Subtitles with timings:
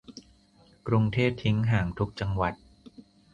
[0.87, 2.53] กรุงเทพทิ้งห่างทุกจังหวัด